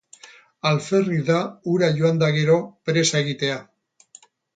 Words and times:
Alferrik 0.69 1.19
da 1.27 1.35
ura 1.73 1.89
joanda 1.99 2.29
gero 2.39 2.57
presa 2.89 3.21
egitea. 3.25 3.59